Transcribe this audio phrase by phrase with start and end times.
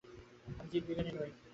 [0.51, 1.31] আমি জীববিজ্ঞানী নই।